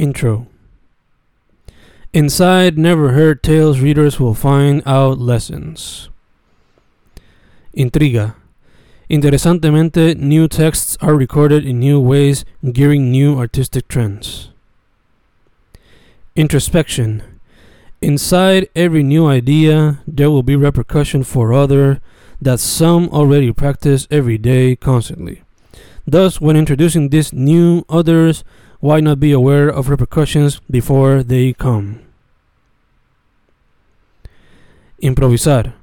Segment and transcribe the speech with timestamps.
[0.00, 0.46] Intro
[2.14, 6.08] Inside Never Heard Tales, readers will find out lessons.
[7.76, 8.34] Intriga.
[9.10, 14.48] Interesantemente, new texts are recorded in new ways, gearing new artistic trends.
[16.34, 17.22] Introspection.
[18.00, 22.00] Inside every new idea, there will be repercussion for other
[22.40, 25.42] that some already practice every day constantly.
[26.06, 28.42] Thus, when introducing these new others,
[28.80, 32.00] why not be aware of repercussions before they come?
[35.02, 35.74] Improvisar.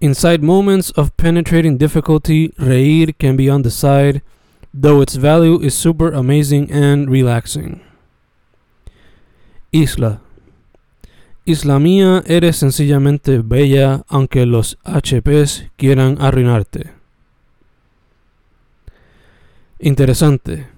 [0.00, 4.22] Inside moments of penetrating difficulty, reír can be on the side,
[4.72, 7.80] though its value is super amazing and relaxing.
[9.72, 10.20] Isla.
[11.46, 16.92] Isla mía, eres sencillamente bella, aunque los HPs quieran arruinarte.
[19.78, 20.75] Interesante.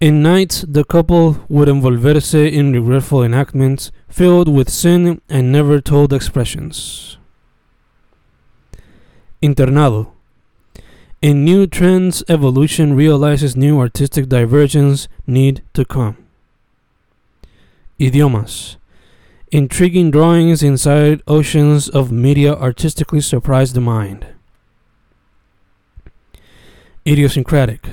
[0.00, 6.14] In nights, the couple would envolverse in regretful enactments filled with sin and never told
[6.14, 7.18] expressions.
[9.42, 10.12] Internado.
[11.20, 16.16] In new trends, evolution realizes new artistic divergence need to come.
[17.98, 18.76] Idiomas.
[19.52, 24.24] Intriguing drawings inside oceans of media artistically surprise the mind.
[27.06, 27.86] Idiosyncratic.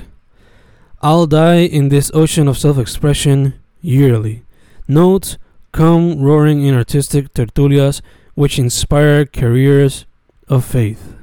[1.00, 4.42] I'll die in this ocean of self expression yearly.
[4.88, 5.38] Notes
[5.70, 8.00] come roaring in artistic tertulias
[8.34, 10.06] which inspire careers
[10.48, 11.14] of faith.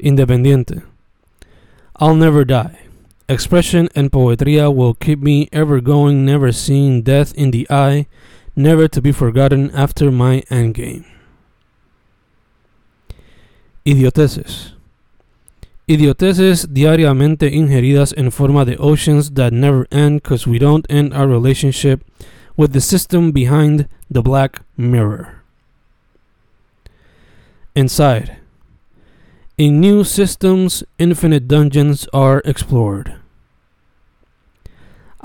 [0.00, 0.82] Independiente.
[1.96, 2.86] I'll never die.
[3.28, 8.06] Expression and poetria will keep me ever going, never seeing death in the eye,
[8.56, 11.04] never to be forgotten after my endgame.
[13.86, 14.72] Idioteces.
[15.90, 21.26] Idioteces diariamente ingeridas en forma de oceans that never end because we don't end our
[21.26, 22.04] relationship
[22.56, 25.42] with the system behind the black mirror.
[27.74, 28.36] Inside.
[29.58, 33.16] In new systems, infinite dungeons are explored.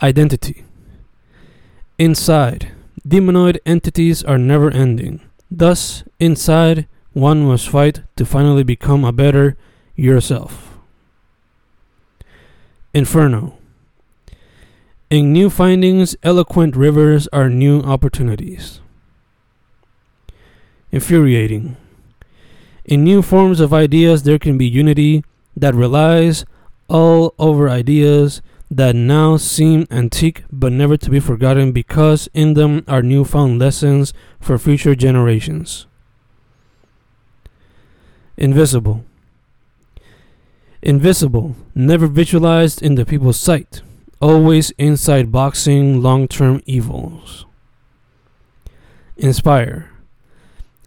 [0.02, 0.64] Identity.
[2.00, 2.72] Inside,
[3.08, 5.22] demonoid entities are never ending.
[5.52, 9.58] Thus, inside, one must fight to finally become a better
[9.96, 10.78] yourself.
[12.94, 13.58] Inferno.
[15.10, 18.80] In new findings, eloquent rivers are new opportunities.
[20.92, 21.78] Infuriating.
[22.86, 25.24] In new forms of ideas, there can be unity
[25.56, 26.46] that relies
[26.88, 32.84] all over ideas that now seem antique but never to be forgotten because in them
[32.88, 35.86] are newfound lessons for future generations.
[38.38, 39.04] Invisible.
[40.86, 43.82] Invisible, never visualized in the people's sight,
[44.22, 47.48] always inside boxing long term evils.
[49.18, 49.90] Inspire.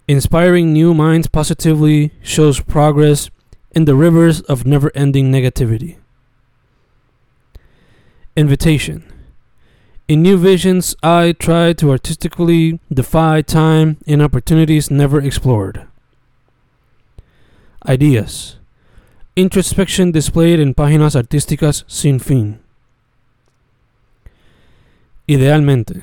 [0.06, 3.28] Inspiring new minds positively shows progress
[3.72, 5.97] in the rivers of never ending negativity.
[8.37, 9.03] Invitation.
[10.06, 15.88] In new visions, I try to artistically defy time in opportunities never explored.
[17.84, 18.57] Ideas.
[19.38, 22.59] Introspection displayed en páginas artísticas sin fin.
[25.28, 26.03] Idealmente.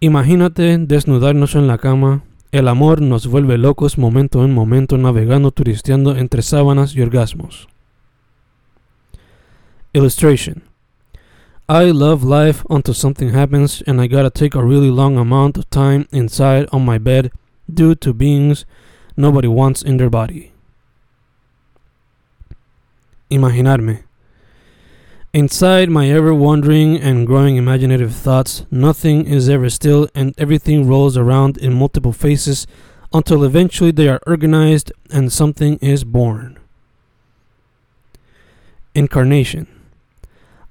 [0.00, 2.24] Imagínate desnudarnos en la cama.
[2.50, 7.68] El amor nos vuelve locos momento en momento navegando turisteando entre sábanas y orgasmos.
[9.92, 10.64] Illustration.
[11.68, 15.70] I love life until something happens and I gotta take a really long amount of
[15.70, 17.30] time inside on my bed
[17.72, 18.66] due to beings
[19.16, 20.55] nobody wants in their body.
[23.30, 24.04] Imaginarme.
[25.32, 31.16] Inside my ever wandering and growing imaginative thoughts, nothing is ever still and everything rolls
[31.16, 32.66] around in multiple faces
[33.12, 36.58] until eventually they are organized and something is born.
[38.94, 39.66] Incarnation.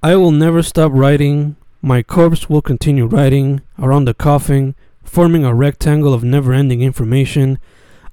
[0.02, 1.58] I will never stop writing.
[1.82, 7.60] My corpse will continue writing around the coffin, forming a rectangle of never ending information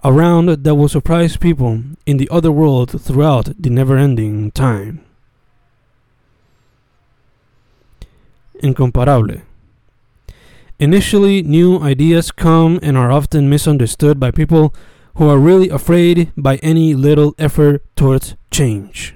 [0.04, 5.00] a round that will surprise people in the other world throughout the never ending time.
[8.60, 9.42] Incomparable.
[10.80, 14.74] Initially, new ideas come and are often misunderstood by people
[15.14, 19.14] who are really afraid by any little effort towards change.